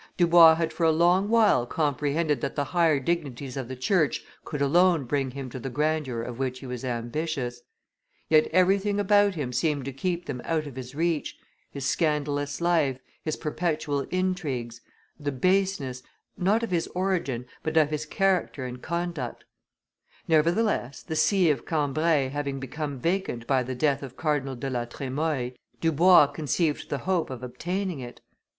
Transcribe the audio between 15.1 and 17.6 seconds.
the baseness, not of his origin,